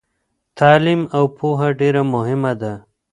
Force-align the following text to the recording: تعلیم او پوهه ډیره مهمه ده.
تعلیم 0.59 1.01
او 1.15 1.23
پوهه 1.37 1.69
ډیره 1.79 2.01
مهمه 2.13 2.53
ده. 2.61 2.73